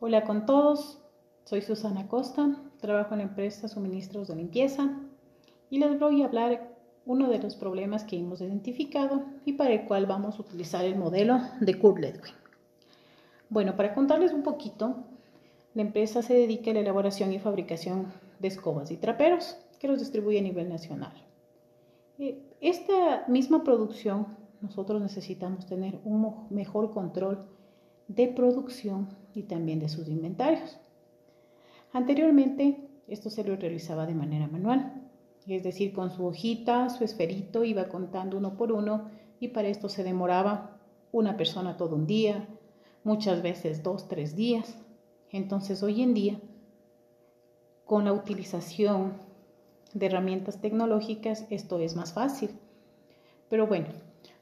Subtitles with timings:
[0.00, 1.00] Hola con todos,
[1.42, 4.96] soy Susana Costa, trabajo en la empresa Suministros de Limpieza
[5.70, 6.72] y les voy a hablar
[7.04, 10.94] uno de los problemas que hemos identificado y para el cual vamos a utilizar el
[10.94, 12.32] modelo de Kurt Ledwin.
[13.48, 15.02] Bueno, para contarles un poquito,
[15.74, 18.06] la empresa se dedica a la elaboración y fabricación
[18.38, 21.12] de escobas y traperos que los distribuye a nivel nacional.
[22.20, 24.28] Eh, esta misma producción
[24.60, 27.48] nosotros necesitamos tener un mejor control
[28.08, 30.78] de producción y también de sus inventarios.
[31.92, 35.08] Anteriormente, esto se lo realizaba de manera manual,
[35.46, 39.08] es decir, con su hojita, su esferito, iba contando uno por uno
[39.40, 40.78] y para esto se demoraba
[41.12, 42.46] una persona todo un día,
[43.04, 44.76] muchas veces dos, tres días.
[45.30, 46.40] Entonces, hoy en día,
[47.86, 49.14] con la utilización
[49.94, 52.50] de herramientas tecnológicas, esto es más fácil.
[53.48, 53.86] Pero bueno,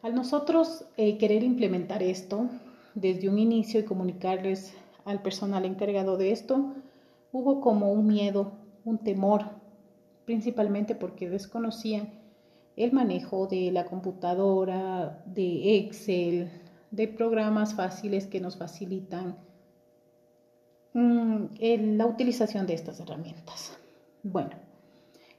[0.03, 2.49] al nosotros eh, querer implementar esto,
[2.97, 4.75] desde un inicio y comunicarles
[5.05, 6.75] al personal encargado de esto,
[7.31, 8.53] hubo como un miedo,
[8.85, 9.43] un temor,
[10.25, 12.09] principalmente porque desconocían
[12.75, 16.51] el manejo de la computadora, de Excel,
[16.91, 19.37] de programas fáciles que nos facilitan
[20.95, 21.45] mm,
[21.97, 23.79] la utilización de estas herramientas.
[24.23, 24.51] Bueno,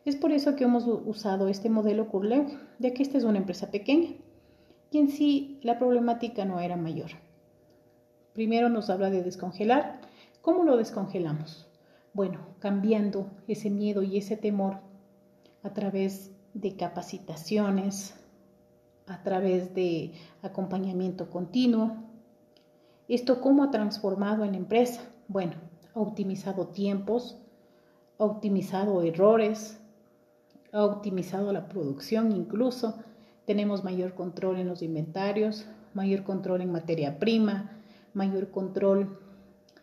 [0.06, 2.46] es por eso que hemos usado este modelo Curleu,
[2.78, 4.12] ya que esta es una empresa pequeña
[4.92, 7.27] y en sí la problemática no era mayor.
[8.38, 10.00] Primero nos habla de descongelar.
[10.44, 11.66] ¿Cómo lo descongelamos?
[12.14, 14.78] Bueno, cambiando ese miedo y ese temor
[15.64, 18.14] a través de capacitaciones,
[19.08, 20.12] a través de
[20.44, 21.96] acompañamiento continuo.
[23.08, 25.02] ¿Esto cómo ha transformado en empresa?
[25.28, 25.54] Bueno,
[25.96, 27.40] ha optimizado tiempos,
[28.20, 29.80] ha optimizado errores,
[30.72, 33.00] ha optimizado la producción incluso.
[33.46, 35.66] Tenemos mayor control en los inventarios,
[35.96, 37.77] mayor control en materia prima,
[38.18, 39.20] mayor control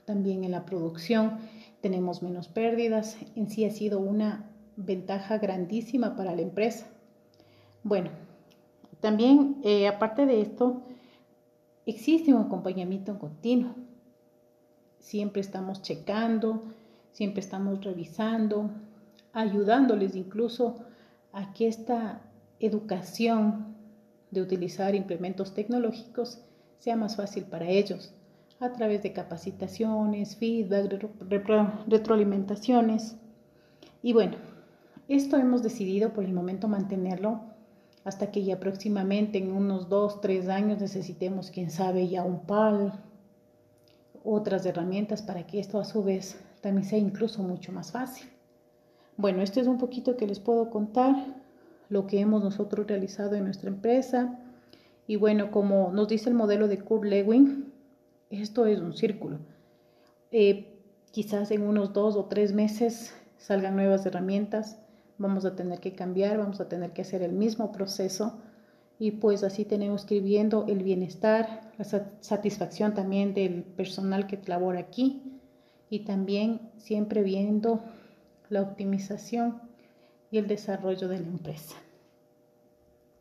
[0.05, 1.39] también en la producción,
[1.81, 6.87] tenemos menos pérdidas, en sí ha sido una ventaja grandísima para la empresa.
[7.85, 8.11] Bueno,
[9.01, 10.83] también eh, aparte de esto,
[11.87, 13.75] existe un acompañamiento continuo.
[14.99, 16.63] Siempre estamos checando,
[17.13, 18.71] siempre estamos revisando,
[19.33, 20.77] ayudándoles incluso
[21.33, 22.21] a que esta
[22.59, 23.75] educación
[24.31, 26.41] de utilizar implementos tecnológicos
[26.79, 28.13] sea más fácil para ellos
[28.65, 31.09] a través de capacitaciones, feedback,
[31.87, 33.17] retroalimentaciones.
[34.03, 34.37] Y bueno,
[35.09, 37.43] esto hemos decidido por el momento mantenerlo
[38.05, 43.01] hasta que ya próximamente en unos dos, tres años necesitemos, quién sabe, ya un PAL,
[44.23, 48.29] otras herramientas para que esto a su vez también sea incluso mucho más fácil.
[49.17, 51.15] Bueno, esto es un poquito que les puedo contar,
[51.89, 54.39] lo que hemos nosotros realizado en nuestra empresa.
[55.07, 57.64] Y bueno, como nos dice el modelo de Kurt Lewin,
[58.43, 59.39] esto es un círculo.
[60.31, 60.81] Eh,
[61.11, 64.79] quizás en unos dos o tres meses salgan nuevas herramientas,
[65.19, 68.39] vamos a tener que cambiar, vamos a tener que hacer el mismo proceso
[68.99, 71.85] y pues así tenemos que ir viendo el bienestar, la
[72.21, 75.41] satisfacción también del personal que labora aquí
[75.91, 77.81] y también siempre viendo
[78.49, 79.61] la optimización
[80.31, 81.77] y el desarrollo de la empresa.